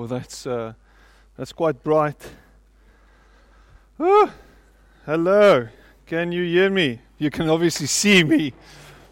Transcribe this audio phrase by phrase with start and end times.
[0.00, 0.74] Oh, that's uh,
[1.36, 2.30] that's quite bright.
[5.04, 5.68] Hello.
[6.06, 7.00] Can you hear me?
[7.18, 8.52] You can obviously see me,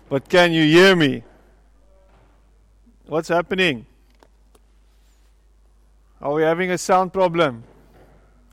[0.08, 1.24] but can you hear me?
[3.06, 3.84] What's happening?
[6.22, 7.64] Are we having a sound problem?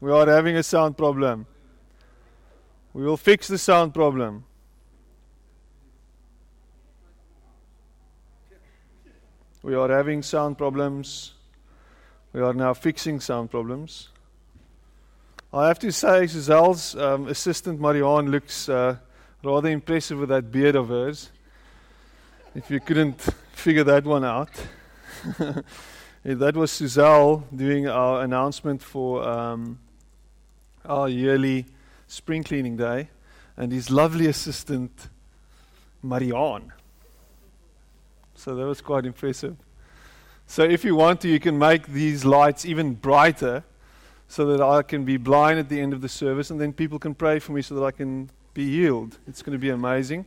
[0.01, 1.45] We are having a sound problem.
[2.93, 4.43] We will fix the sound problem.
[9.61, 11.32] We are having sound problems.
[12.33, 14.09] We are now fixing sound problems.
[15.53, 18.97] I have to say, Suzelle's um, assistant Marianne looks uh,
[19.43, 21.29] rather impressive with that beard of hers.
[22.55, 23.21] If you couldn't
[23.53, 24.49] figure that one out,
[26.23, 29.77] that was Suzelle doing our announcement for um,
[30.85, 31.67] our yearly
[32.07, 33.09] spring cleaning day,
[33.57, 35.07] and his lovely assistant
[36.01, 36.73] Marianne.
[38.33, 39.55] So that was quite impressive.
[40.47, 43.63] So if you want to, you can make these lights even brighter
[44.27, 46.99] so that I can be blind at the end of the service and then people
[46.99, 49.17] can pray for me so that I can be healed.
[49.27, 50.25] It's going to be amazing.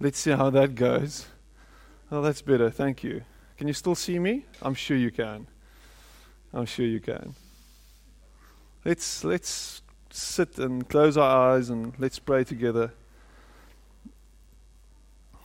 [0.00, 1.26] Let's see how that goes.
[2.10, 2.70] Oh, that's better.
[2.70, 3.22] Thank you.
[3.56, 4.44] Can you still see me?
[4.62, 5.46] I'm sure you can.
[6.52, 7.34] I'm sure you can.
[8.84, 12.92] Let's let's sit and close our eyes and let's pray together.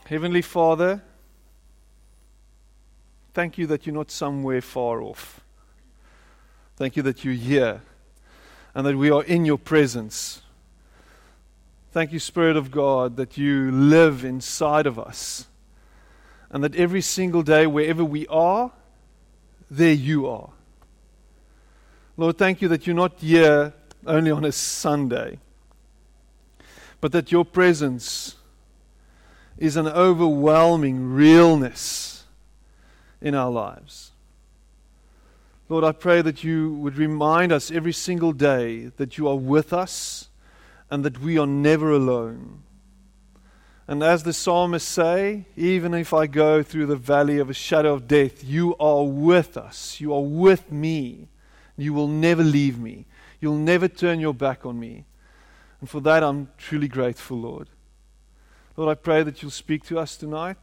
[0.05, 1.01] Heavenly Father,
[3.39, 5.39] Thank you that you're not somewhere far off.
[6.75, 7.81] Thank you that you're here
[8.75, 10.41] and that we are in your presence.
[11.93, 15.47] Thank you, Spirit of God, that you live inside of us.
[16.49, 18.73] And that every single day, wherever we are,
[19.71, 20.49] there you are.
[22.17, 23.71] Lord, thank you that you're not here
[24.05, 25.39] only on a Sunday,
[26.99, 28.35] but that your presence
[29.57, 32.18] is an overwhelming realness
[33.21, 34.11] in our lives.
[35.67, 39.71] Lord, I pray that you would remind us every single day that you are with
[39.71, 40.29] us
[40.89, 42.63] and that we are never alone.
[43.87, 47.93] And as the psalmists say, even if I go through the valley of a shadow
[47.93, 49.99] of death, you are with us.
[49.99, 51.27] You are with me.
[51.77, 53.05] You will never leave me.
[53.39, 55.05] You'll never turn your back on me.
[55.81, 57.69] And for that, I'm truly grateful, Lord.
[58.75, 60.57] Lord, I pray that you'll speak to us tonight.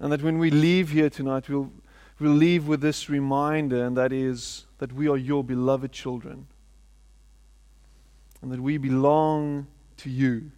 [0.00, 1.72] And that when we leave here tonight, we'll,
[2.20, 6.46] we'll leave with this reminder, and that is that we are your beloved children.
[8.40, 9.66] And that we belong
[9.98, 10.52] to you.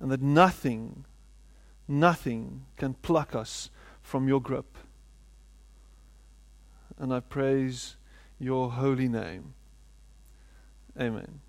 [0.00, 1.04] And that nothing,
[1.86, 3.70] nothing can pluck us
[4.02, 4.76] from your grip.
[6.98, 7.96] And I praise
[8.40, 9.54] your holy name.
[11.00, 11.40] Amen.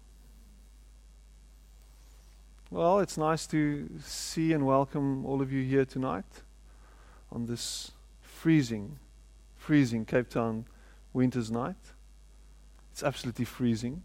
[2.69, 6.25] Well, it's nice to see and welcome all of you here tonight
[7.31, 8.99] on this freezing,
[9.55, 10.65] freezing Cape Town
[11.13, 11.75] winter's night.
[12.91, 14.03] It's absolutely freezing.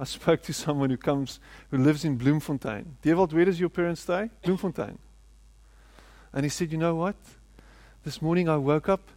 [0.00, 1.40] I spoke to someone who comes,
[1.70, 2.96] who lives in Bloemfontein.
[3.02, 4.30] Dewald, where does your parents stay?
[4.42, 4.98] Bloemfontein.
[6.32, 7.16] And he said, You know what?
[8.04, 9.10] This morning I woke up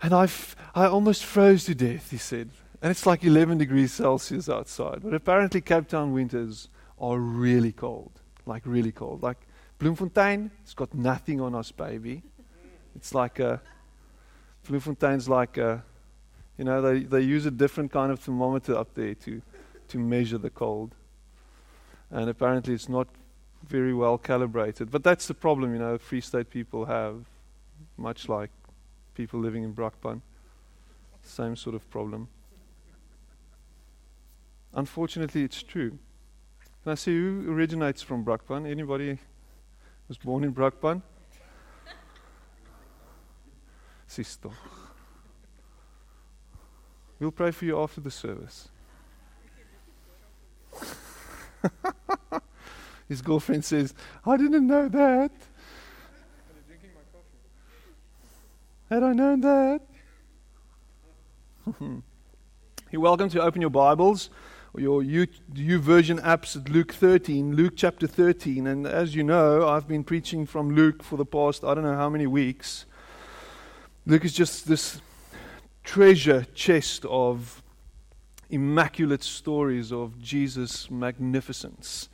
[0.00, 2.50] and I, f- I almost froze to death, he said.
[2.80, 5.00] And it's like 11 degrees Celsius outside.
[5.02, 6.68] But apparently, Cape Town winters
[7.00, 8.12] are really cold.
[8.46, 9.22] Like, really cold.
[9.22, 9.38] Like,
[9.78, 12.22] Bloemfontein, it's got nothing on us, baby.
[12.96, 13.60] It's like a,
[14.66, 15.84] Bloemfontein's like a,
[16.56, 19.40] you know, they, they use a different kind of thermometer up there to,
[19.88, 20.94] to measure the cold.
[22.10, 23.06] And apparently it's not
[23.68, 24.90] very well calibrated.
[24.90, 27.24] But that's the problem, you know, Free State people have,
[27.96, 28.50] much like
[29.14, 30.20] people living in Brakpan.
[31.22, 32.28] Same sort of problem.
[34.74, 35.98] Unfortunately, it's true.
[36.82, 38.68] Can I see who originates from Brakpan?
[38.68, 39.18] Anybody
[40.08, 41.02] was born in Brakpan.
[44.06, 44.48] Sister.
[47.20, 48.70] We'll pray for you after the service.
[53.08, 53.92] His girlfriend says,
[54.24, 55.30] I didn't know that.
[58.88, 59.82] Had I known that?
[62.90, 64.30] You're welcome to open your Bibles
[64.76, 68.66] your YouVersion apps at Luke 13, Luke chapter 13.
[68.66, 71.96] And as you know, I've been preaching from Luke for the past I don't know
[71.96, 72.84] how many weeks.
[74.06, 75.00] Luke is just this
[75.84, 77.62] treasure chest of
[78.50, 82.08] immaculate stories of Jesus' magnificence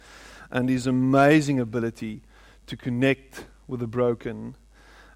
[0.50, 2.22] and his amazing ability
[2.66, 4.56] to connect with the broken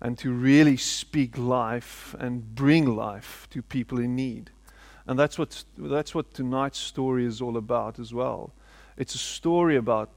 [0.01, 4.51] and to really speak life and bring life to people in need.
[5.09, 8.53] And that's what, that's what tonight's story is all about as well.
[8.97, 10.11] It's a story about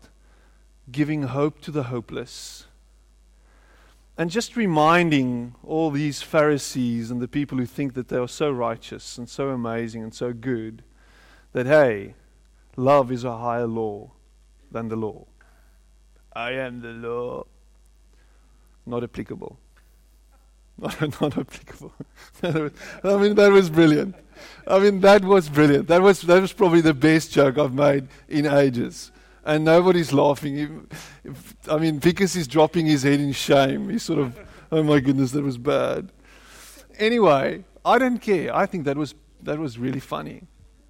[0.92, 2.66] giving hope to the hopeless
[4.18, 8.52] And just reminding all these Pharisees and the people who think that they are so
[8.52, 10.84] righteous and so amazing and so good
[11.54, 12.14] that, hey,
[12.76, 14.12] love is a higher law
[14.70, 15.26] than the law.
[16.34, 17.46] I am the law.
[18.86, 19.58] Not applicable.
[21.22, 21.94] Not, applicable.
[22.44, 24.16] I mean, that was brilliant.
[24.66, 25.88] I mean, that was brilliant.
[25.88, 29.12] That was, that was probably the best joke I've made in ages
[29.46, 30.88] and nobody's laughing.
[31.70, 33.90] I mean, Vickers is dropping his head in shame.
[33.90, 34.40] He's sort of,
[34.72, 36.12] oh my goodness, that was bad.
[36.98, 38.56] Anyway, I don't care.
[38.56, 40.44] I think that was that was really funny,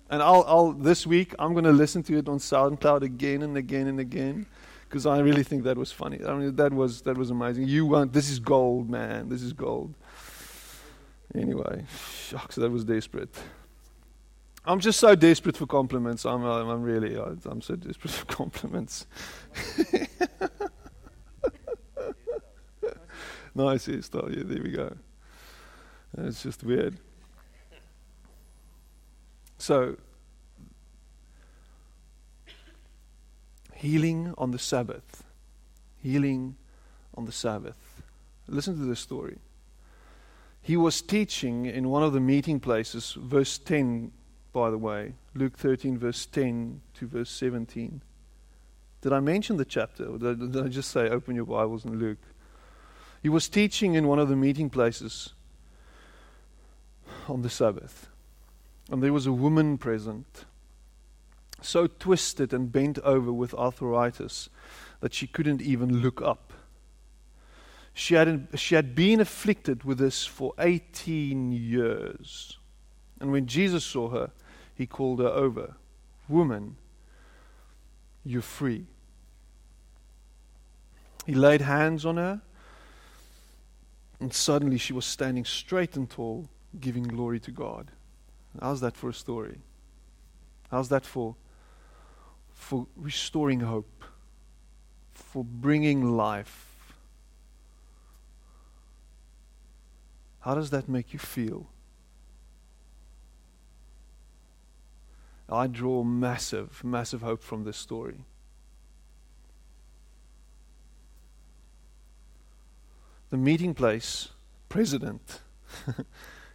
[0.09, 3.55] and I'll, I'll this week I'm going to listen to it on SoundCloud again and
[3.55, 4.45] again and again
[4.91, 6.19] because I really think that was funny.
[6.27, 7.69] I mean, that was that was amazing.
[7.69, 9.29] You want this is gold, man.
[9.29, 9.95] This is gold.
[11.33, 11.85] Anyway,
[12.27, 13.33] shucks, that was desperate.
[14.65, 16.25] I'm just so desperate for compliments.
[16.25, 19.07] I'm, I'm, I'm really, I'm so desperate for compliments.
[23.55, 24.35] nice hairstyle.
[24.35, 24.93] Yeah, there we go.
[26.17, 26.97] It's just weird.
[29.57, 29.95] So,
[33.81, 35.23] healing on the Sabbath.
[36.01, 36.55] Healing
[37.15, 38.03] on the Sabbath.
[38.47, 39.37] Listen to this story.
[40.61, 44.11] He was teaching in one of the meeting places, verse 10
[44.53, 45.13] by the way.
[45.33, 48.01] Luke 13, verse 10 to verse 17.
[49.01, 50.05] Did I mention the chapter?
[50.05, 52.19] Or did I just say, open your Bibles in Luke?
[53.23, 55.33] He was teaching in one of the meeting places
[57.27, 58.09] on the Sabbath.
[58.89, 60.45] And there was a woman present,
[61.61, 64.49] so twisted and bent over with arthritis
[64.99, 66.53] that she couldn't even look up.
[67.93, 72.57] She had, she had been afflicted with this for 18 years.
[73.19, 74.31] And when Jesus saw her,
[74.75, 75.75] he called her over.
[76.29, 76.77] Woman,
[78.23, 78.85] you're free.
[81.25, 82.41] He laid hands on her,
[84.19, 86.47] and suddenly she was standing straight and tall,
[86.79, 87.91] giving glory to God.
[88.59, 89.59] How's that for a story?
[90.69, 91.35] How's that for,
[92.61, 94.05] for restoring hope,
[95.13, 96.93] for bringing life?
[100.41, 101.67] How does that make you feel?
[105.49, 108.25] I draw massive, massive hope from this story.
[113.31, 114.29] The meeting place
[114.69, 115.41] president,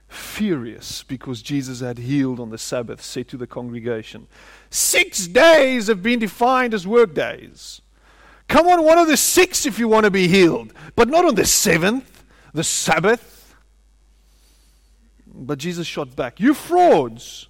[0.09, 4.27] furious because Jesus had healed on the Sabbath, said to the congregation,
[4.71, 7.81] Six days have been defined as work days.
[8.49, 11.35] Come on one of the six if you want to be healed, but not on
[11.35, 13.55] the seventh, the Sabbath.
[15.27, 17.49] But Jesus shot back, You frauds!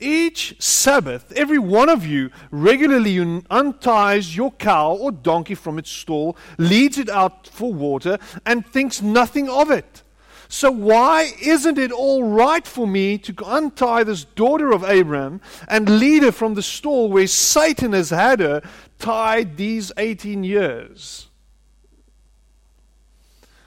[0.00, 6.36] Each Sabbath, every one of you regularly unties your cow or donkey from its stall,
[6.58, 10.02] leads it out for water, and thinks nothing of it.
[10.52, 15.98] So, why isn't it all right for me to untie this daughter of Abraham and
[15.98, 18.60] lead her from the stall where Satan has had her
[18.98, 21.28] tied these 18 years?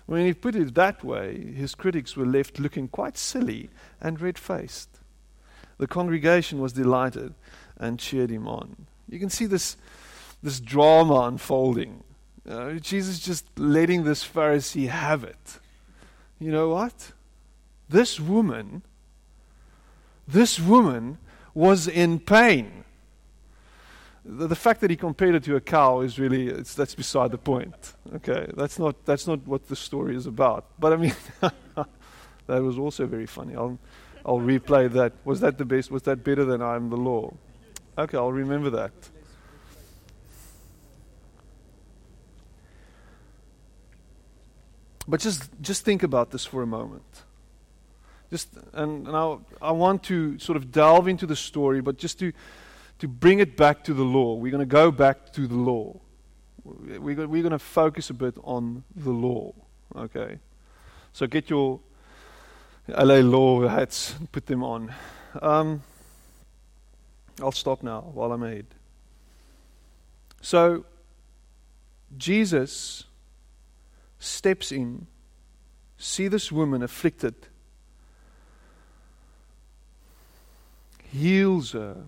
[0.05, 4.37] When he put it that way, his critics were left looking quite silly and red
[4.37, 4.99] faced.
[5.79, 7.33] The congregation was delighted
[7.77, 8.85] and cheered him on.
[9.09, 9.75] You can see this,
[10.43, 12.03] this drama unfolding.
[12.47, 15.59] Uh, Jesus just letting this Pharisee have it.
[16.39, 17.11] You know what?
[17.87, 18.81] This woman,
[20.27, 21.17] this woman
[21.53, 22.83] was in pain.
[24.25, 27.37] The, the fact that he compared it to a cow is really, that's beside the
[27.37, 27.93] point.
[28.15, 30.65] Okay, that's not, that's not what the story is about.
[30.79, 33.55] But I mean, that was also very funny.
[33.55, 33.77] I'll,
[34.25, 35.13] I'll replay that.
[35.23, 35.91] Was that the best?
[35.91, 37.33] Was that better than I am the law?
[37.97, 38.91] Okay, I'll remember that.
[45.07, 47.23] But just just think about this for a moment.
[48.31, 52.31] Just and now I want to sort of delve into the story, but just to
[52.99, 54.35] to bring it back to the law.
[54.35, 55.99] We're going to go back to the law.
[56.63, 59.53] We're we're going to focus a bit on the law.
[59.95, 60.39] Okay,
[61.13, 61.79] so get your
[62.87, 64.93] LA Law hats, and put them on.
[65.41, 65.81] Um,
[67.41, 68.67] I'll stop now while I'm ahead.
[70.41, 70.85] So,
[72.17, 73.05] Jesus
[74.25, 75.07] steps in,
[75.97, 77.35] see this woman afflicted,
[81.11, 82.05] heals her,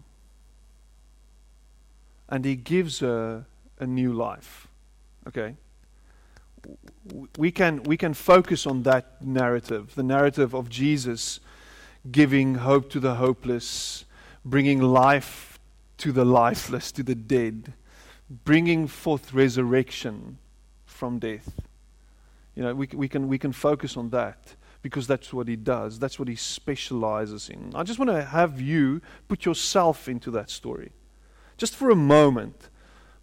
[2.30, 3.46] and he gives her
[3.80, 4.68] a new life.
[5.28, 5.56] Okay?
[7.38, 11.40] we can, we can focus on that narrative, the narrative of Jesus
[12.12, 14.06] giving hope to the hopeless,
[14.44, 15.60] bringing life
[15.98, 17.74] to the lifeless, to the dead,
[18.44, 20.38] bringing forth resurrection
[20.86, 21.67] from death.
[22.58, 26.00] You know, we, we, can, we can focus on that because that's what he does.
[26.00, 27.72] That's what he specializes in.
[27.76, 30.92] I just want to have you put yourself into that story.
[31.58, 32.70] Just for a moment,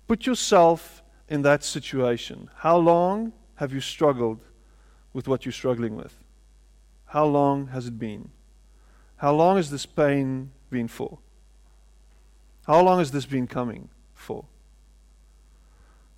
[0.07, 2.49] put yourself in that situation.
[2.59, 4.38] How long have you struggled
[5.12, 6.14] with what you're struggling with?
[7.07, 8.31] How long has it been?
[9.17, 11.19] How long has this pain been for?
[12.69, 14.45] How long has this been coming for?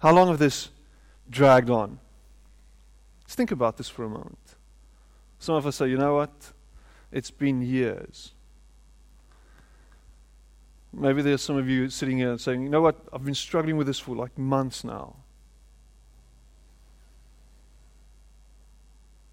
[0.01, 0.69] How long have this
[1.31, 1.99] dragged on?
[3.27, 4.39] Let's think about this for a moment.
[5.41, 6.53] Some of us say, you know what?
[7.11, 8.33] It's been years.
[10.93, 12.97] Maybe there's some of you sitting here saying, you know what?
[13.13, 15.17] I've been struggling with this for like months now.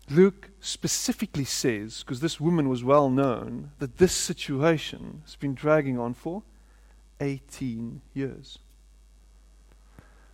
[0.10, 6.00] Luke specifically says, because this woman was well known, that this situation has been dragging
[6.00, 6.42] on for
[7.22, 8.58] 18 years.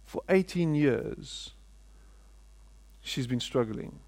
[0.06, 1.52] For 18 years,
[3.10, 4.00] she's been struggling.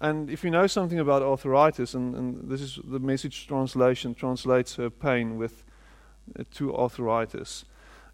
[0.00, 4.76] And if you know something about arthritis, and, and this is the message translation translates
[4.76, 5.64] her pain with
[6.38, 7.64] uh, to arthritis,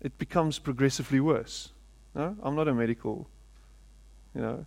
[0.00, 1.72] it becomes progressively worse.
[2.14, 2.36] No?
[2.42, 3.28] I'm not a medical,
[4.34, 4.66] you know,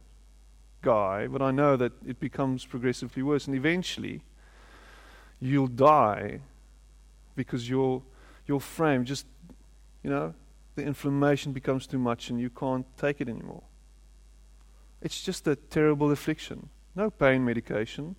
[0.82, 4.24] guy, but I know that it becomes progressively worse, and eventually
[5.40, 6.42] you'll die
[7.36, 8.04] because your
[8.48, 9.26] your frame just,
[10.04, 10.34] you know,
[10.76, 13.64] the inflammation becomes too much and you can't take it anymore.
[15.02, 16.70] It's just a terrible affliction.
[16.96, 18.16] No pain medication.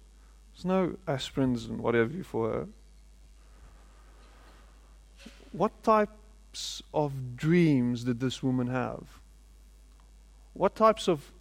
[0.54, 2.68] There's no aspirins and whatever for her.
[5.52, 9.04] What types of dreams did this woman have?
[10.54, 11.32] What types of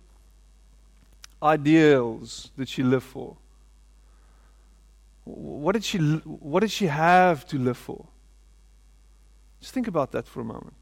[1.42, 3.38] ideals did she live for?
[5.26, 8.06] What did she, what did she have to live for?
[9.60, 10.74] Just think about that for a moment.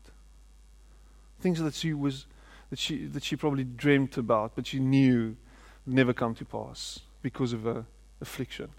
[1.40, 2.26] Things that she was
[2.76, 5.38] that she that she probably dreamt about, but she knew
[5.86, 7.86] would never come to pass because of her
[8.20, 8.70] affliction.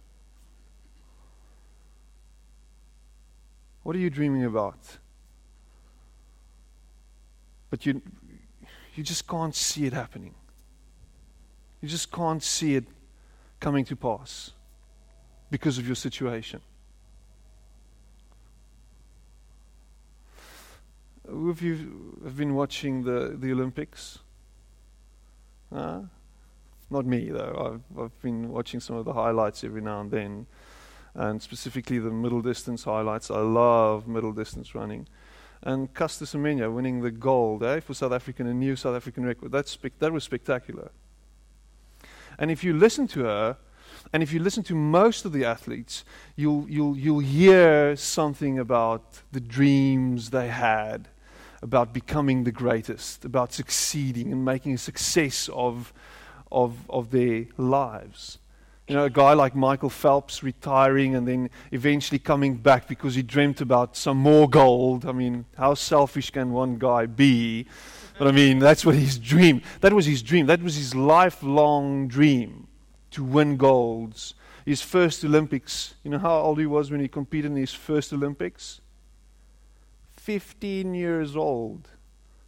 [3.84, 4.98] What are you dreaming about?
[7.70, 8.02] But you
[8.96, 10.34] you just can't see it happening.
[11.80, 12.84] You just can't see it
[13.60, 14.52] coming to pass
[15.50, 16.60] because of your situation.
[21.28, 24.18] Who of you have been watching the, the Olympics?
[25.74, 26.02] Uh,
[26.90, 27.80] not me, though.
[27.96, 30.46] I've, I've been watching some of the highlights every now and then,
[31.14, 33.30] and specifically the middle distance highlights.
[33.30, 35.08] I love middle distance running.
[35.62, 39.50] And Caster Semenya winning the gold eh, for South African, a new South African record.
[39.50, 40.90] That's spe- that was spectacular.
[42.38, 43.56] And if you listen to her,
[44.12, 46.04] and if you listen to most of the athletes,
[46.36, 51.08] you'll, you'll, you'll hear something about the dreams they had
[51.66, 55.92] about becoming the greatest, about succeeding and making a success of,
[56.52, 58.38] of, of their lives.
[58.86, 63.22] You know, a guy like Michael Phelps retiring and then eventually coming back because he
[63.22, 65.04] dreamt about some more gold.
[65.04, 67.66] I mean, how selfish can one guy be?
[68.16, 69.60] But I mean, that's what his dream.
[69.80, 70.46] That was his dream.
[70.46, 72.68] That was his lifelong dream
[73.10, 74.34] to win golds.
[74.64, 75.94] His first Olympics.
[76.04, 78.80] You know how old he was when he competed in his first Olympics?
[80.26, 81.88] 15 years old.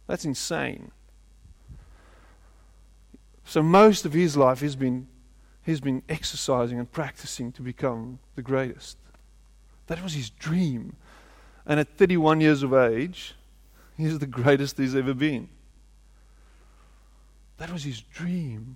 [0.05, 0.91] That's insane.
[3.45, 5.07] So most of his life he's been
[5.63, 8.97] he's been exercising and practicing to become the greatest.
[9.87, 10.97] That was his dream.
[11.65, 13.35] And at 31 years of age,
[13.95, 15.47] he's the greatest he's ever been.
[17.59, 18.75] That was his dream.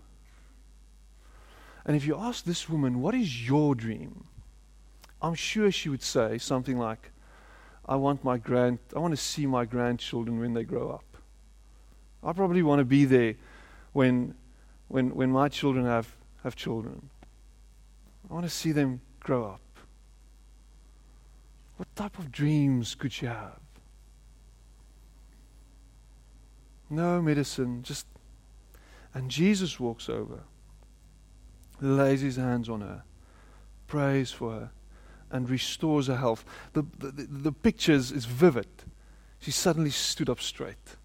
[1.86, 4.24] And if you ask this woman, what is your dream?
[5.22, 7.12] I'm sure she would say something like,
[7.86, 11.04] I want my grand I want to see my grandchildren when they grow up.
[12.24, 13.36] I probably want to be there
[13.92, 14.36] when
[14.88, 17.10] when when my children have, have children.
[18.30, 19.60] I want to see them grow up.
[21.78, 23.60] What type of dreams could she have?
[26.90, 28.06] No medicine, just
[29.14, 30.44] and Jesus walks over,
[31.82, 33.04] lays his hands on her,
[33.88, 34.72] prays for her
[35.34, 36.46] and restores her health.
[36.72, 38.68] The, the, the, the picture is, is vivid.
[39.40, 40.96] She suddenly stood up straight.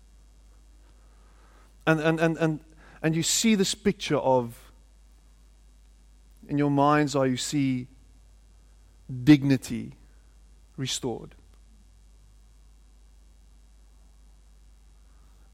[1.87, 2.61] And, and, and, and,
[3.02, 4.70] and you see this picture of,
[6.47, 7.88] in your mind's eye, you see
[9.25, 9.94] dignity
[10.76, 11.35] restored.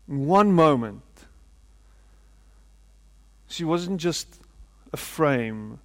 [0.08, 1.02] In one moment,
[3.46, 4.40] she wasn't just
[4.92, 5.78] a frame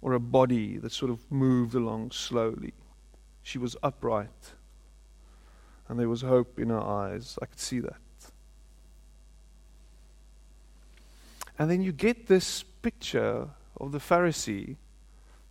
[0.00, 2.72] or a body that sort of moved along slowly.
[3.42, 4.54] She was upright,
[5.88, 7.38] and there was hope in her eyes.
[7.42, 7.96] I could see that.
[11.58, 13.48] And then you get this picture
[13.80, 14.76] of the Pharisee,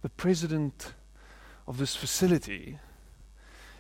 [0.02, 0.94] the president
[1.68, 2.80] of this facility,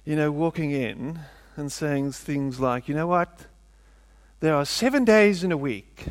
[0.04, 1.20] you know, walking in
[1.56, 3.46] and saying things like, you know what?
[4.42, 6.08] There are seven days in a week.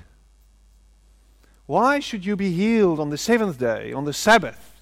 [1.67, 4.81] Why should you be healed on the seventh day, on the Sabbath,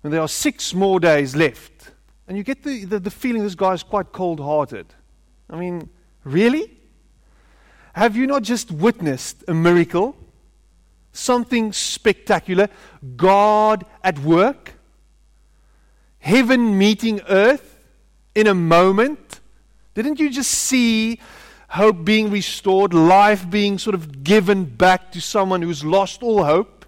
[0.00, 1.92] when there are six more days left?
[2.26, 4.86] And you get the, the, the feeling this guy is quite cold hearted.
[5.48, 5.88] I mean,
[6.24, 6.76] really?
[7.92, 10.16] Have you not just witnessed a miracle?
[11.12, 12.68] Something spectacular?
[13.16, 14.74] God at work?
[16.18, 17.78] Heaven meeting earth
[18.34, 19.40] in a moment?
[19.94, 21.20] Didn't you just see
[21.70, 26.84] hope being restored, life being sort of given back to someone who's lost all hope?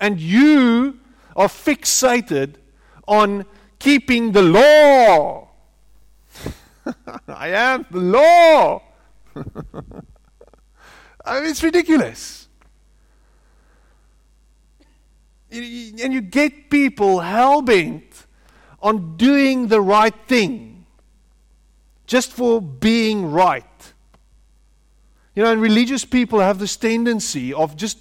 [0.00, 0.98] And you
[1.36, 2.54] are fixated
[3.06, 3.44] on
[3.78, 5.48] keeping the law.
[7.28, 8.82] I am the law.
[11.24, 12.48] I mean, it's ridiculous.
[15.50, 18.26] And you get people hell bent
[18.82, 20.86] on doing the right thing
[22.06, 23.64] just for being right.
[25.34, 27.98] You know, and religious people have this tendency of just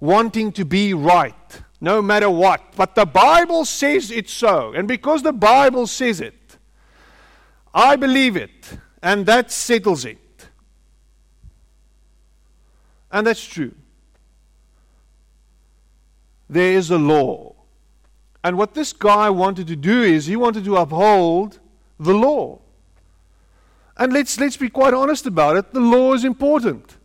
[0.00, 1.34] wanting to be right
[1.80, 2.62] no matter what.
[2.76, 4.72] But the Bible says it's so.
[4.72, 6.58] And because the Bible says it,
[7.74, 8.78] I believe it.
[9.02, 10.48] And that settles it.
[13.10, 13.74] And that's true.
[16.48, 17.54] There is a law.
[18.42, 21.58] And what this guy wanted to do is he wanted to uphold
[21.98, 22.60] the law.
[23.96, 26.96] And let's, let's be quite honest about it the law is important.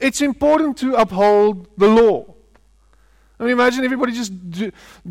[0.00, 2.34] It's important to uphold the law.
[3.38, 4.32] I mean, imagine everybody just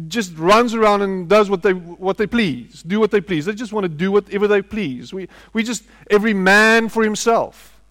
[0.07, 3.45] just runs around and does what they what they please, do what they please.
[3.45, 5.13] They just want to do whatever they please.
[5.13, 7.81] We we just every man for himself.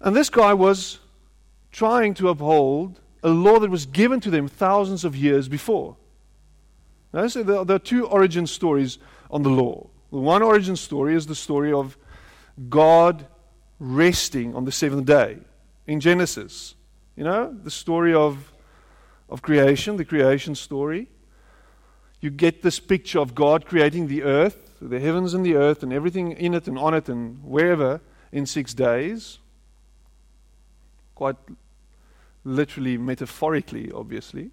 [0.00, 0.98] And this guy was
[1.70, 5.96] trying to uphold a law that was given to them thousands of years before.
[7.12, 8.98] Now, so there, there are two origin stories
[9.30, 9.88] on the law.
[10.12, 11.96] The one origin story is the story of
[12.68, 13.26] God
[13.80, 15.38] resting on the seventh day
[15.86, 16.74] in Genesis.
[17.16, 18.52] You know, the story of,
[19.30, 21.08] of creation, the creation story.
[22.20, 25.94] You get this picture of God creating the earth, the heavens and the earth, and
[25.94, 29.38] everything in it and on it and wherever in six days.
[31.14, 31.36] Quite
[32.44, 34.50] literally, metaphorically, obviously.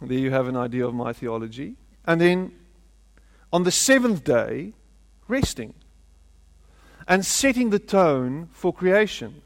[0.00, 1.74] There you have an idea of my theology.
[2.06, 2.52] And then
[3.52, 4.72] on the seventh day,
[5.28, 5.74] resting
[7.08, 9.42] and setting the tone for creation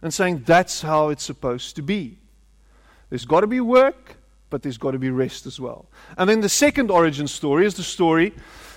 [0.00, 2.18] and saying that's how it's supposed to be.
[3.08, 4.16] There's got to be work,
[4.50, 5.86] but there's got to be rest as well.
[6.16, 8.34] And then the second origin story is the story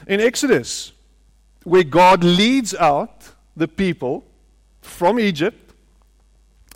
[0.07, 0.93] in Exodus,
[1.63, 4.25] where God leads out the people
[4.81, 5.65] from Egypt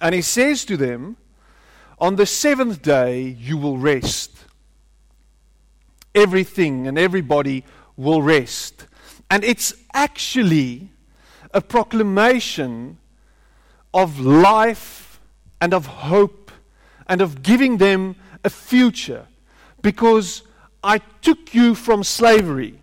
[0.01, 1.17] and he says to them,
[1.99, 4.38] On the seventh day you will rest.
[6.15, 7.63] Everything and everybody
[7.95, 8.87] will rest.
[9.29, 10.89] And it's actually
[11.53, 12.97] a proclamation
[13.93, 15.19] of life
[15.61, 16.51] and of hope
[17.07, 19.27] and of giving them a future
[19.81, 20.43] because
[20.83, 22.78] I took you from slavery.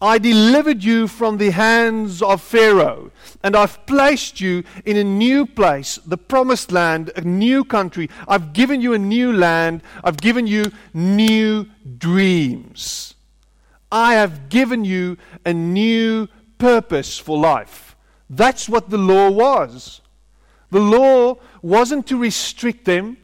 [0.00, 3.10] I delivered you from the hands of Pharaoh,
[3.42, 8.08] and I've placed you in a new place, the promised land, a new country.
[8.28, 9.82] I've given you a new land.
[10.04, 11.66] I've given you new
[11.98, 13.16] dreams.
[13.90, 17.96] I have given you a new purpose for life.
[18.30, 20.00] That's what the law was.
[20.70, 23.16] The law wasn't to restrict them,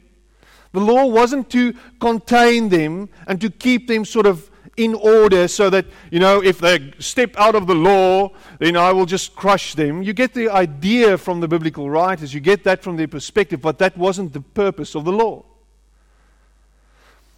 [0.73, 5.69] the law wasn't to contain them and to keep them sort of in order so
[5.69, 9.73] that, you know, if they step out of the law, then I will just crush
[9.73, 10.03] them.
[10.03, 13.79] You get the idea from the biblical writers, you get that from their perspective, but
[13.79, 15.45] that wasn't the purpose of the law.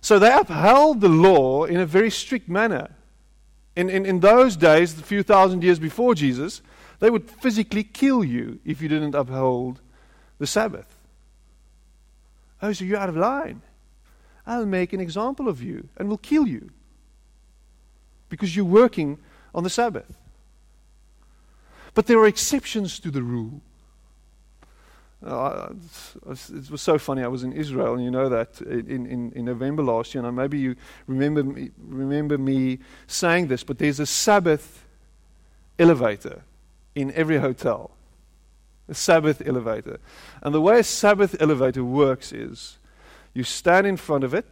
[0.01, 2.89] So they upheld the law in a very strict manner.
[3.75, 6.61] In, in, in those days, a few thousand years before Jesus,
[6.99, 9.81] they would physically kill you if you didn't uphold
[10.39, 10.97] the Sabbath.
[12.61, 13.61] Oh, so you're out of line.
[14.47, 16.71] I'll make an example of you and will kill you
[18.29, 19.17] because you're working
[19.53, 20.17] on the Sabbath.
[21.93, 23.61] But there are exceptions to the rule.
[25.25, 25.69] Uh,
[26.29, 27.23] it was so funny.
[27.23, 30.23] I was in Israel, and you know that in, in, in November last year.
[30.23, 30.75] And maybe you
[31.07, 34.85] remember me, remember me saying this, but there's a Sabbath
[35.79, 36.43] elevator
[36.93, 37.91] in every hotel.
[38.89, 39.99] A Sabbath elevator.
[40.41, 42.77] And the way a Sabbath elevator works is
[43.33, 44.47] you stand in front of it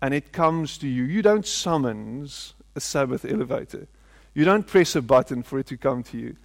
[0.00, 1.04] and it comes to you.
[1.04, 3.88] You don't summons a Sabbath elevator.
[4.34, 6.36] You don't press a button for it to come to you.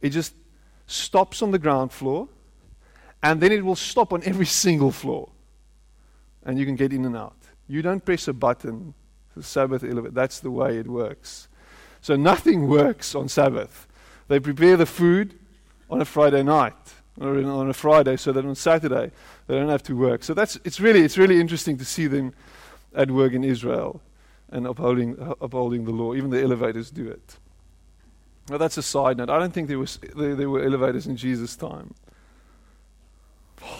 [0.00, 0.34] It just
[0.86, 2.28] stops on the ground floor,
[3.22, 5.30] and then it will stop on every single floor.
[6.44, 7.36] And you can get in and out.
[7.68, 8.94] You don't press a button,
[9.36, 10.14] the Sabbath elevator.
[10.14, 11.48] That's the way it works.
[12.00, 13.86] So nothing works on Sabbath.
[14.28, 15.38] They prepare the food
[15.90, 16.74] on a Friday night
[17.20, 19.10] or on a Friday so that on Saturday
[19.46, 20.24] they don't have to work.
[20.24, 22.32] So that's, it's, really, it's really interesting to see them
[22.94, 24.00] at work in Israel
[24.50, 26.14] and upholding, upholding the law.
[26.14, 27.38] Even the elevators do it.
[28.48, 29.30] Now, that's a side note.
[29.30, 31.94] I don't think there, was, there, there were elevators in Jesus' time.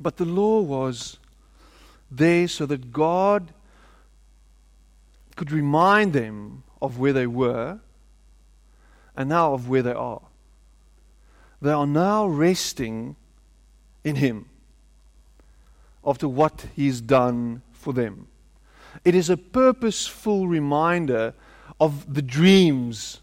[0.00, 1.18] but the law was
[2.10, 3.52] there so that God
[5.36, 7.80] could remind them of where they were
[9.16, 10.22] and now of where they are.
[11.60, 13.16] They are now resting
[14.02, 14.46] in Him
[16.04, 18.28] after what He's done for them.
[19.04, 21.34] It is a purposeful reminder
[21.80, 23.20] of the dreams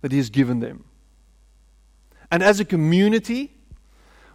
[0.00, 0.84] that He has given them.
[2.30, 3.52] And as a community,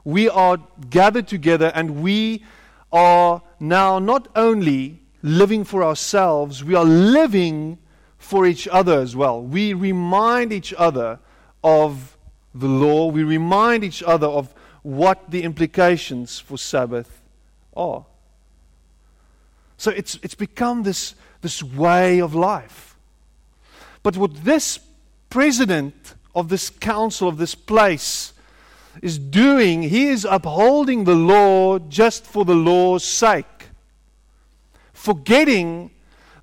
[0.03, 0.57] we are
[0.89, 2.43] gathered together and we
[2.91, 7.77] are now not only living for ourselves, we are living
[8.17, 9.41] for each other as well.
[9.41, 11.19] We remind each other
[11.63, 12.12] of
[12.53, 17.21] the law, we remind each other of what the implications for Sabbath
[17.75, 18.05] are.
[19.77, 22.95] So it's, it's become this, this way of life.
[24.01, 24.79] But what this
[25.29, 28.33] president of this council, of this place,
[29.01, 33.45] is doing, he is upholding the law just for the law's sake
[35.03, 35.91] forgetting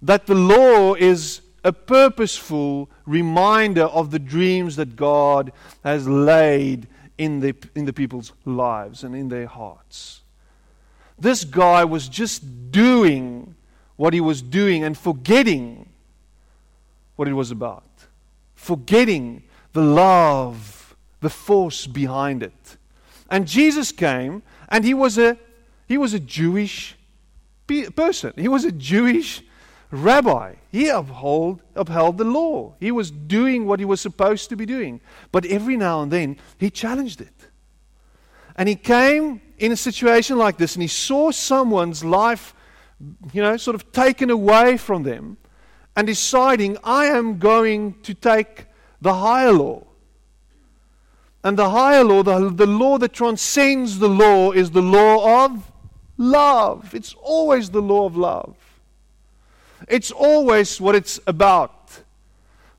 [0.02, 5.52] that the law is a purposeful reminder of the dreams that God
[5.84, 10.22] has laid in the, in the people's lives and in their hearts.
[11.18, 13.54] This guy was just doing
[13.96, 15.90] what he was doing and forgetting
[17.16, 17.84] what it was about,
[18.54, 19.42] forgetting
[19.74, 22.76] the love, the force behind it.
[23.28, 25.36] And Jesus came, and he was a,
[25.86, 26.96] he was a Jewish
[27.94, 28.32] person.
[28.36, 29.42] He was a Jewish
[29.90, 30.54] rabbi.
[30.70, 32.74] He upheld, upheld the law.
[32.80, 35.00] He was doing what he was supposed to be doing.
[35.32, 37.34] But every now and then, he challenged it.
[38.56, 42.54] And he came in a situation like this and he saw someone's life,
[43.32, 45.36] you know, sort of taken away from them
[45.96, 48.66] and deciding, I am going to take
[49.00, 49.84] the higher law.
[51.42, 55.72] And the higher law, the, the law that transcends the law, is the law of
[56.18, 56.94] love.
[56.94, 58.56] It's always the law of love.
[59.88, 62.02] It's always what it's about.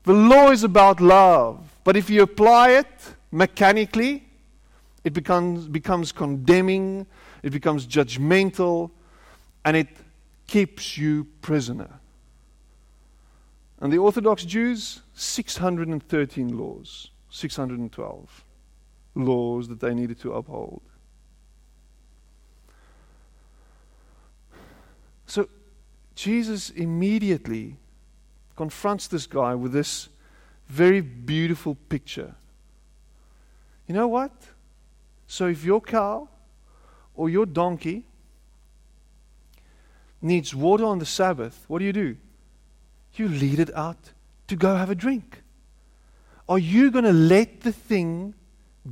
[0.04, 1.68] The law is about love.
[1.84, 4.24] But if you apply it mechanically,
[5.04, 7.06] it becomes, becomes condemning,
[7.42, 8.90] it becomes judgmental,
[9.64, 9.88] and it
[10.46, 11.88] keeps you prisoner.
[13.80, 18.44] And the Orthodox Jews, 613 laws, 612
[19.14, 20.82] laws that they needed to uphold.
[25.26, 25.48] So
[26.22, 27.74] Jesus immediately
[28.54, 30.08] confronts this guy with this
[30.68, 32.36] very beautiful picture.
[33.88, 34.30] You know what?
[35.26, 36.28] So if your cow
[37.16, 38.04] or your donkey
[40.20, 42.16] needs water on the Sabbath, what do you do?
[43.14, 44.12] You lead it out
[44.46, 45.42] to go have a drink.
[46.48, 48.34] Are you going to let the thing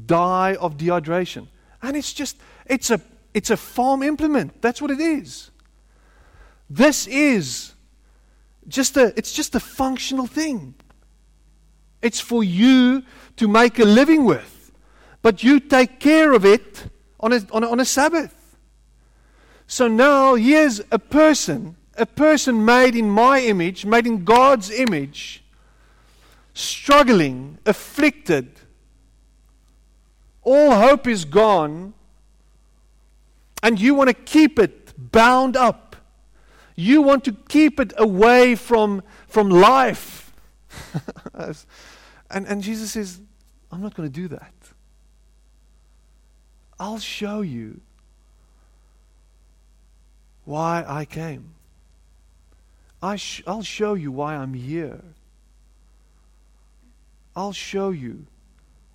[0.05, 1.47] die of dehydration?
[1.81, 3.01] And it's just, it's a,
[3.35, 4.61] it's a farm implement.
[4.61, 5.53] That's what it is.
[6.71, 7.75] This is
[8.69, 10.75] just a, it's just a functional thing.
[12.01, 13.03] It's for you
[13.37, 14.71] to make a living with.
[15.21, 16.85] But you take care of it
[17.19, 18.57] on a, on a, on a Sabbath.
[19.67, 25.45] So now here's a person, a person made in my image, made in God's image,
[26.55, 28.51] struggling, afflicted.
[30.43, 31.95] All hope is gone.
[33.63, 35.90] And you want to keep it bound up
[36.81, 40.33] you want to keep it away from, from life.
[41.35, 43.21] and, and Jesus says,
[43.71, 44.55] I'm not going to do that.
[46.79, 47.81] I'll show you
[50.45, 51.55] why I came.
[53.03, 55.03] I sh- I'll show you why I'm here.
[57.37, 58.27] I'll show you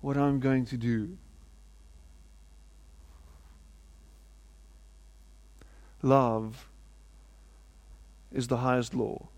[0.00, 1.16] what I'm going to do.
[6.02, 6.68] Love
[8.36, 9.28] is the highest law.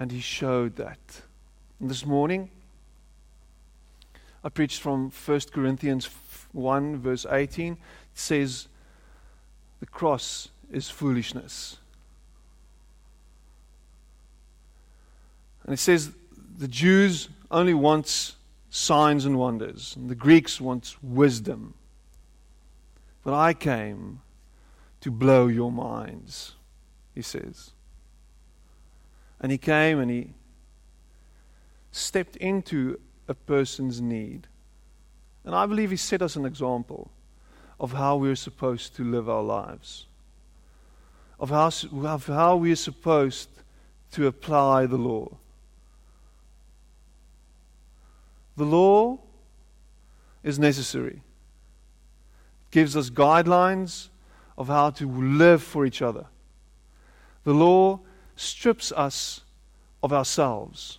[0.00, 1.22] And he showed that.
[1.80, 2.50] And this morning,
[4.42, 6.08] I preached from 1 Corinthians
[6.52, 7.72] 1, verse 18.
[7.72, 7.78] It
[8.14, 8.68] says,
[9.80, 11.78] The cross is foolishness.
[15.64, 16.10] And it says
[16.58, 18.34] the Jews only want
[18.70, 21.74] signs and wonders, and the Greeks want wisdom.
[23.22, 24.20] But I came
[25.00, 26.54] to blow your minds,
[27.18, 27.72] he says.
[29.40, 30.34] And he came and he
[31.90, 34.46] stepped into a person's need.
[35.44, 37.10] And I believe he set us an example
[37.80, 40.06] of how we're supposed to live our lives,
[41.40, 41.72] of how,
[42.06, 43.48] of how we're supposed
[44.12, 45.28] to apply the law.
[48.56, 49.18] The law
[50.44, 51.20] is necessary.
[52.66, 54.08] It gives us guidelines
[54.56, 56.26] of how to live for each other.
[57.44, 58.00] The law
[58.36, 59.40] strips us
[60.02, 60.98] of ourselves.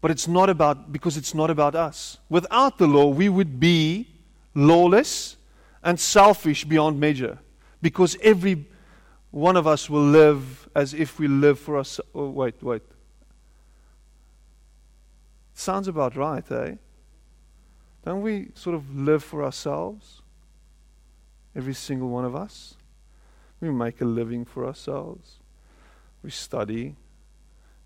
[0.00, 2.18] But it's not about, because it's not about us.
[2.28, 4.08] Without the law, we would be
[4.54, 5.36] lawless
[5.82, 7.38] and selfish beyond measure.
[7.82, 8.66] Because every
[9.30, 12.00] one of us will live as if we live for us.
[12.14, 12.82] Oh, wait, wait.
[15.54, 16.74] Sounds about right, eh?
[18.04, 20.22] Don't we sort of live for ourselves?
[21.54, 22.76] Every single one of us.
[23.60, 25.38] We make a living for ourselves.
[26.22, 26.96] We study,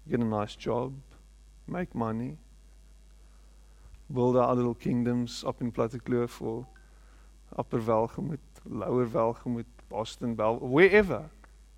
[0.08, 0.94] get a nice job,
[1.66, 2.38] make money,
[4.12, 6.66] build our little kingdoms up in Plattekloof or
[7.56, 8.38] Upper Welgemoed,
[8.68, 11.30] Lower Welgemoed, Boston, Bell, wherever.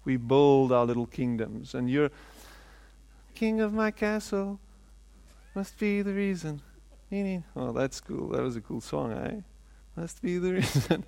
[0.04, 1.74] We build our little kingdoms.
[1.74, 2.10] And you're
[3.34, 4.58] king of my castle.
[5.54, 6.62] Must be the reason.
[7.56, 8.28] Oh, that's cool.
[8.28, 9.40] That was a cool song, eh?
[9.96, 11.04] Must be the reason.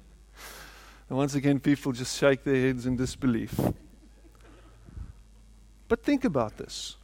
[1.08, 3.58] and once again, people just shake their heads in disbelief.
[5.88, 6.96] But think about this.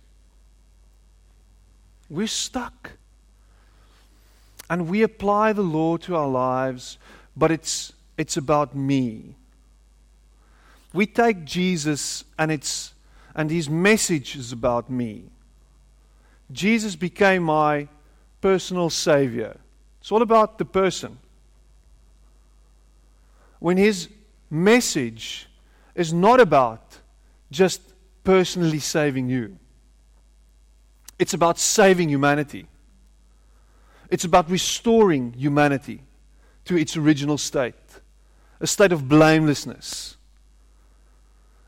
[2.08, 2.92] We're stuck.
[4.68, 6.98] And we apply the law to our lives,
[7.36, 9.34] but it's, it's about me.
[10.92, 12.94] We take Jesus and, it's,
[13.34, 15.24] and his message is about me.
[16.52, 17.88] Jesus became my
[18.40, 19.56] personal savior.
[20.00, 21.18] It's all about the person.
[23.58, 24.08] When his
[24.50, 25.48] message
[25.94, 26.98] is not about
[27.50, 27.82] just
[28.24, 29.56] personally saving you,
[31.18, 32.66] it's about saving humanity.
[34.08, 36.02] It's about restoring humanity
[36.64, 37.74] to its original state
[38.62, 40.16] a state of blamelessness,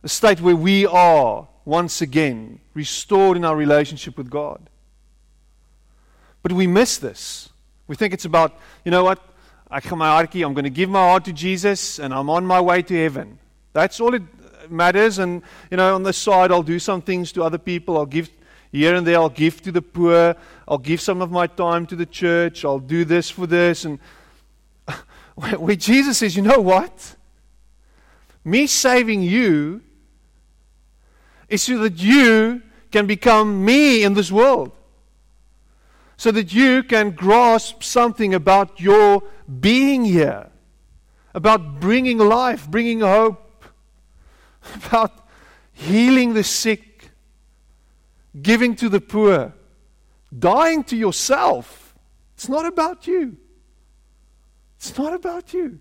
[0.02, 4.68] a state where we are once again restored in our relationship with God.
[6.42, 7.48] But we miss this.
[7.86, 9.20] We think it's about, you know what?
[9.70, 12.44] Ek gaan my hartjie, I'm going to give my heart to Jesus and I'm on
[12.44, 13.38] my way to heaven.
[13.72, 14.22] That's all it
[14.72, 17.96] matters and you know on the side I'll do some things to other people.
[17.96, 18.30] I'll give
[18.70, 20.35] here and there I'll give to the poor.
[20.66, 22.64] I'll give some of my time to the church.
[22.64, 23.98] I'll do this for this and
[25.35, 27.16] where Jesus says, "You know what?
[28.44, 29.82] Me saving you
[31.48, 34.72] is so that you can become me in this world."
[36.22, 39.24] so that you can grasp something about your
[39.58, 40.48] being here,
[41.35, 43.41] about bringing life, bringing hope,
[44.87, 45.27] about
[45.72, 47.11] healing the sick,
[48.40, 49.53] giving to the poor,
[50.37, 51.94] dying to yourself.
[52.35, 53.37] It's not about you.
[54.77, 55.79] It's not about you.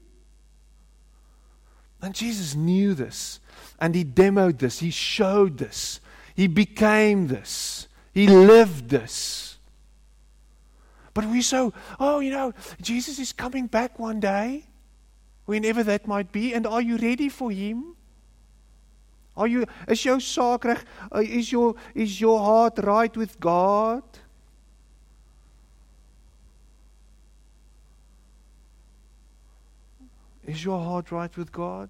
[2.01, 3.39] And Jesus knew this,
[3.79, 5.99] and He demoed this, He showed this,
[6.35, 9.57] He became this, He lived this.
[11.13, 14.65] But we so, oh, you know, Jesus is coming back one day,
[15.45, 17.95] whenever that might be, and are you ready for him?
[19.37, 20.83] Are you is jou saak reg?
[21.23, 24.03] Is your is your heart right with God?
[30.45, 31.89] Is your heart right with God?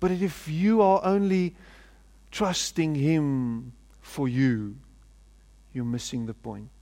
[0.00, 1.56] But if you are only
[2.30, 4.76] trusting Him for you,
[5.72, 6.73] you're missing the point.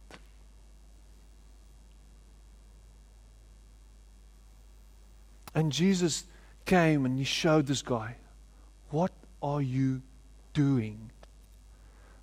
[5.55, 6.25] And Jesus
[6.65, 8.17] came and he showed this guy,
[8.91, 9.13] What
[9.43, 10.03] are you
[10.55, 11.11] doing?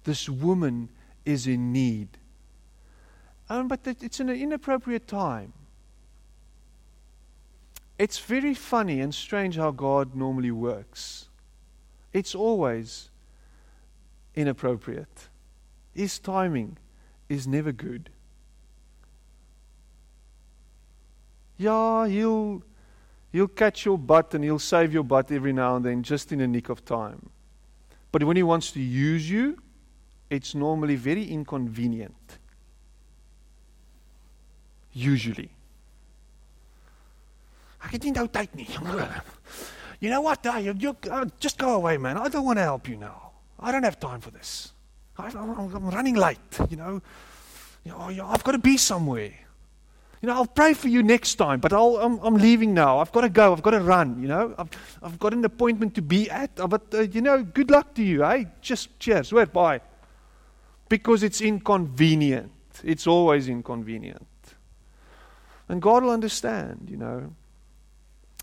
[0.04, 0.89] This woman
[1.26, 2.08] is in need.
[3.50, 5.54] Um, but it's an inappropriate time.
[7.98, 11.28] It's very funny and strange how God normally works.
[12.13, 13.10] It's always
[14.36, 15.28] inappropriate.
[15.94, 16.78] His timing
[17.28, 18.10] is never good.
[21.58, 22.63] Yeah, he'll,
[23.32, 26.42] he'll catch your butt and he'll save your butt every now and then just in
[26.42, 27.30] a nick of time.
[28.12, 29.58] But when he wants to use you,
[30.30, 32.39] it's normally very inconvenient.
[34.94, 35.50] Usually.
[37.80, 38.50] Ek het nie nou tyd.
[40.00, 40.44] You know what?
[40.44, 42.18] You, you, uh, just go away, man.
[42.18, 43.32] I don't want to help you now.
[43.60, 44.72] I don't have time for this.
[45.18, 46.39] I, am running late,
[46.70, 47.02] you know.
[47.84, 48.28] You know.
[48.28, 49.34] I've got to be somewhere.
[50.22, 53.00] You know, I'll pray for you next time, but i am I'm leaving now.
[53.00, 53.54] I've got to go.
[53.54, 54.54] I've got to run, you know.
[54.58, 54.70] I've,
[55.02, 56.52] I've got an appointment to be at.
[56.60, 58.44] Uh, but, uh, you know, good luck to you, eh?
[58.62, 59.32] Just cheers.
[59.32, 59.46] Where?
[59.46, 59.80] Bye.
[60.90, 62.52] Because it's inconvenient.
[62.84, 64.28] It's always inconvenient.
[65.70, 67.34] And God will understand, you know.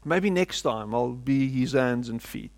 [0.05, 2.53] Maybe next time I'll be his hands and feet.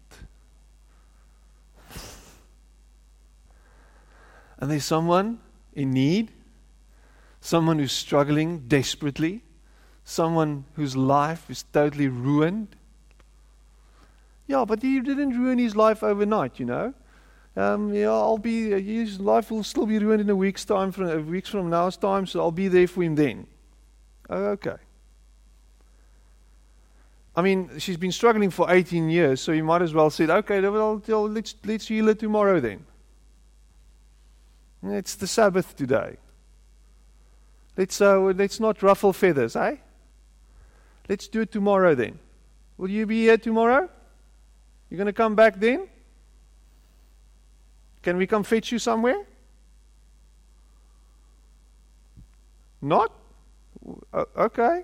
[4.58, 5.40] And there's someone
[5.72, 6.30] in need
[7.40, 9.42] someone who's struggling desperately,
[10.04, 12.76] someone whose life is totally ruined.
[14.46, 16.94] Yeah, but he didn't ruin his life overnight, you know.
[17.56, 18.70] Um, yeah, I'll be.
[18.80, 21.96] His life will still be ruined in a week's time, from a weeks from now's
[21.96, 22.26] time.
[22.26, 23.46] So I'll be there for him then.
[24.30, 24.76] Oh, okay.
[27.34, 30.60] I mean, she's been struggling for 18 years, so you might as well say, okay,
[30.60, 32.84] well, let's let's heal her tomorrow then.
[34.82, 36.16] It's the Sabbath today.
[37.78, 39.76] Let's, uh, let's not ruffle feathers, eh?
[41.08, 42.18] Let's do it tomorrow then.
[42.76, 43.88] Will you be here tomorrow?
[44.90, 45.88] You're going to come back then?
[48.02, 49.24] Can we come fetch you somewhere?
[52.82, 53.12] Not?
[54.36, 54.82] okay.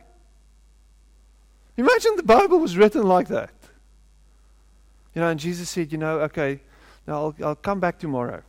[1.77, 3.51] Imagine the Bible was written like that.
[5.15, 6.61] You know, and Jesus said, you know, okay,
[7.09, 8.43] now I'll, I'll come back tomorrow.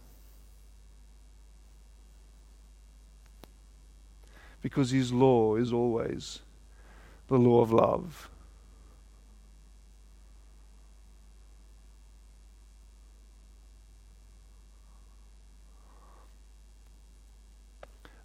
[4.65, 6.39] Because His law is always
[7.27, 8.31] the law of love.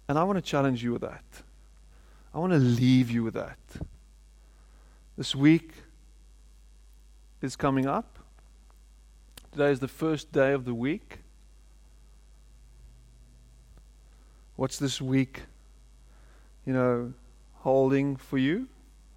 [0.07, 1.23] And I want to challenge you with that.
[2.33, 3.59] I want to leave you with that.
[5.15, 5.73] This week
[7.43, 8.17] is coming up.
[9.51, 11.19] Today is the first day of the week.
[14.55, 15.41] What's this week
[16.65, 17.13] you know,
[17.59, 18.67] holding for you?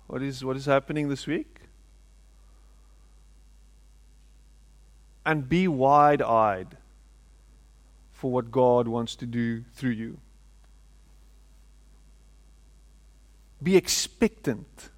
[0.06, 1.60] What is, what is happening this week?
[5.26, 6.76] And be wide eyed
[8.12, 10.18] for what God wants to do through you.
[13.62, 14.90] Be expectant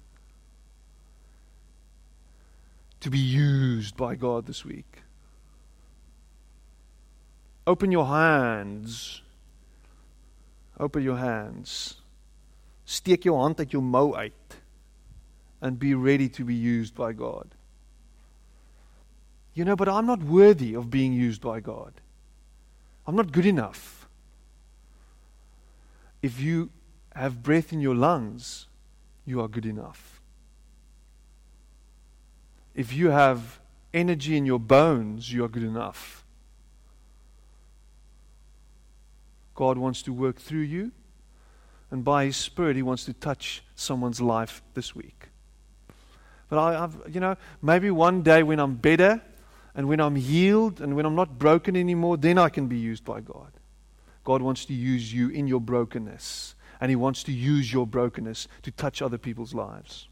[2.99, 5.03] to be used by God this week.
[7.65, 9.21] Open your hands.
[10.79, 11.97] Open your hands
[12.87, 14.57] Steek jou hand uit jou mou uit
[15.59, 17.53] and be ready to be used by God.
[19.53, 21.99] You know, but I'm not worthy of being used by God.
[23.05, 24.07] I'm not good enough.
[26.21, 26.69] If you
[27.13, 28.67] have breath in your lungs,
[29.25, 30.21] you are good enough.
[32.73, 33.59] If you have
[33.93, 36.23] energy in your bones, you are good enough.
[39.55, 40.91] God wants to work through you
[41.91, 45.29] and by His Spirit, He wants to touch someone's life this week.
[46.49, 49.21] But I, have you know, maybe one day when I'm better
[49.75, 53.03] and when I'm healed and when I'm not broken anymore, then I can be used
[53.03, 53.51] by God.
[54.23, 58.47] God wants to use you in your brokenness, and He wants to use your brokenness
[58.63, 60.09] to touch other people's lives.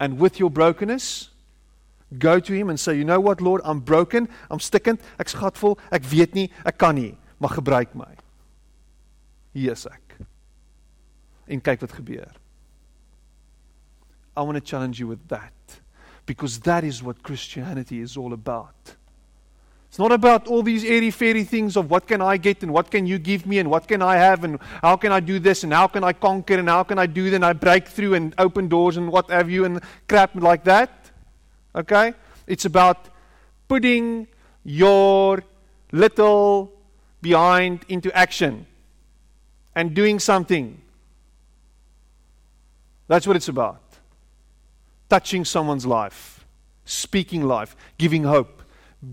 [0.00, 1.28] And with your brokenness,
[2.18, 5.78] go to Him and say, You know what, Lord, I'm broken, I'm stikkend, ek's gatvol,
[5.92, 8.19] ek weet nie, ek kan nie, maar gebruik my.
[9.52, 10.16] Hier is ek.
[11.50, 12.30] En kyk wat gebeur.
[14.36, 15.52] I want to challenge you with that
[16.24, 18.96] because that is what Christianity is all about.
[19.88, 22.92] It's not about all these airy fairy things of what can I get and what
[22.92, 25.64] can you give me and what can I have and how can I do this
[25.64, 28.32] and how can I conquer and how can I do then I break through and
[28.38, 31.10] open doors and what have you and crap like that.
[31.74, 32.14] Okay?
[32.46, 33.08] It's about
[33.66, 34.28] putting
[34.62, 35.42] your
[35.90, 36.72] little
[37.20, 38.66] behind into action
[39.80, 40.78] and doing something.
[43.08, 43.80] That's what it's about.
[45.08, 46.44] Touching someone's life,
[46.84, 48.62] speaking life, giving hope,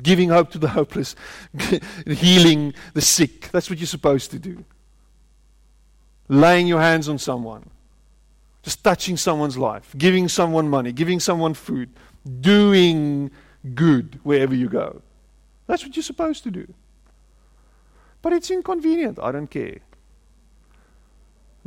[0.03, 1.15] giving hope to the hopeless,
[2.05, 3.49] healing the sick.
[3.51, 4.65] That's what you're supposed to do.
[6.27, 7.69] Laying your hands on someone,
[8.61, 11.89] just touching someone's life, giving someone money, giving someone food,
[12.41, 13.31] doing
[13.73, 15.01] good wherever you go.
[15.65, 16.73] That's what you're supposed to do.
[18.21, 19.17] But it's inconvenient.
[19.17, 19.79] I don't care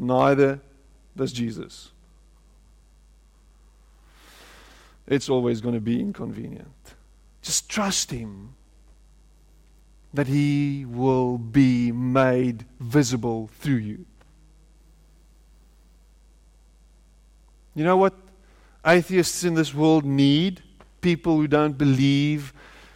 [0.00, 0.60] neither
[1.16, 1.92] does Jesus.
[5.06, 6.94] It's always going to be inconvenient.
[7.42, 8.54] Just trust Him
[10.12, 14.06] that He will be made visible through you.
[17.74, 18.14] You know what?
[18.84, 20.62] atheists in this world need,
[21.00, 22.52] people who don't believe,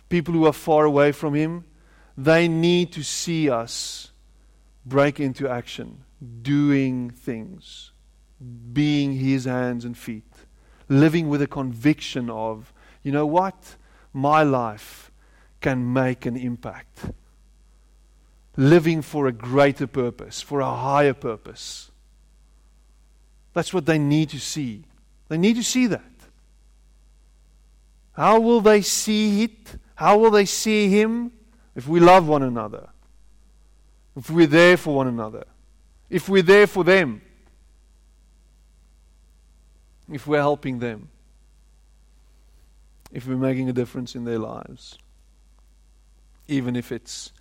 [0.09, 1.65] people who are far away from Him,
[2.17, 4.11] they need to see us
[4.87, 6.04] break into action,
[6.43, 7.93] doing things,
[8.73, 10.33] being His hands and feet,
[10.89, 13.77] living with a conviction of, you know what?
[14.13, 15.11] My life
[15.61, 17.07] can make an impact.
[18.57, 21.91] Living for a greater purpose, for a higher purpose.
[23.53, 24.85] That's what they need to see.
[25.29, 26.03] They need to see that.
[28.13, 29.77] How will they see it?
[29.97, 31.33] How will they see Him?
[31.75, 32.91] If we love one another.
[34.17, 35.45] If we're there for one another.
[36.11, 37.23] If we're there for them.
[40.11, 41.09] If we're helping them.
[43.11, 44.99] If we're making a difference in their lives.
[46.47, 47.33] Even if it's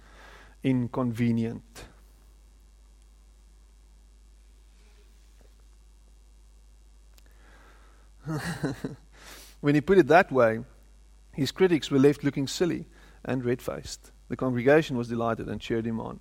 [0.63, 1.85] inconvenient.
[9.61, 10.63] when he put it that way,
[11.33, 12.85] his critics were left looking silly
[13.25, 14.11] and red faced.
[14.29, 16.19] The congregation was delighted and cheered him on.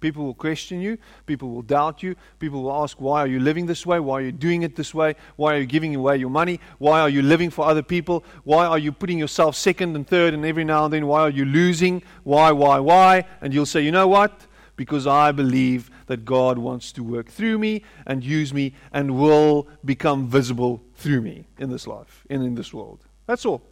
[0.00, 0.98] People will question you.
[1.24, 2.16] People will doubt you.
[2.38, 3.98] People will ask, Why are you living this way?
[3.98, 5.14] Why are you doing it this way?
[5.36, 6.60] Why are you giving away your money?
[6.78, 8.24] Why are you living for other people?
[8.44, 11.06] Why are you putting yourself second and third and every now and then?
[11.06, 12.02] Why are you losing?
[12.24, 13.24] Why, why, why?
[13.40, 14.46] And you'll say, You know what?
[14.76, 19.66] Because I believe that God wants to work through me and use me and will
[19.84, 23.00] become visible through me in this life and in this world.
[23.26, 23.62] That's all.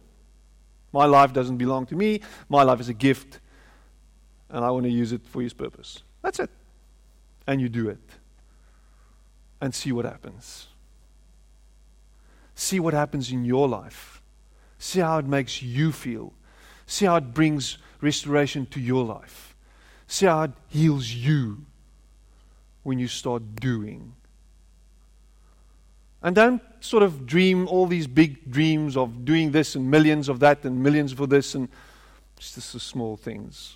[0.91, 2.21] My life doesn't belong to me.
[2.47, 3.39] My life is a gift,
[4.49, 6.03] and I want to use it for His purpose.
[6.25, 6.49] That's it.
[7.45, 7.99] And you do it.
[9.61, 10.65] And see what happens.
[12.55, 14.23] See what happens in your life.
[14.79, 16.33] See how it makes you feel.
[16.87, 19.55] See how it brings restoration to your life.
[20.07, 21.63] See how it heals you
[22.81, 24.15] when you start doing.
[26.23, 30.39] And don't sort of dream all these big dreams of doing this and millions of
[30.39, 31.69] that and millions for this and
[32.35, 33.75] just the small things.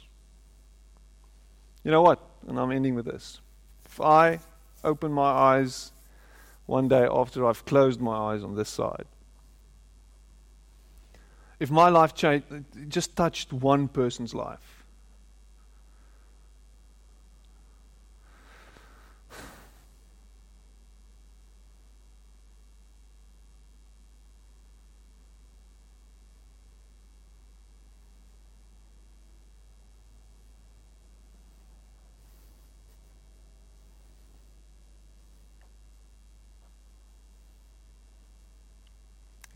[1.84, 2.19] You know what?
[2.47, 3.41] And I'm ending with this.
[3.86, 4.39] If I
[4.84, 5.91] open my eyes
[6.65, 9.05] one day after I've closed my eyes on this side,
[11.59, 12.45] if my life changed,
[12.88, 14.78] just touched one person's life,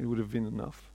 [0.03, 0.92] it would have been enough.